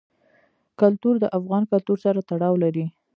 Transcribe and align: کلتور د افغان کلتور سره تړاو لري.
کلتور 0.79 1.15
د 1.19 1.25
افغان 1.37 1.63
کلتور 1.71 1.97
سره 2.05 2.19
تړاو 2.29 2.55
لري. 2.63 2.85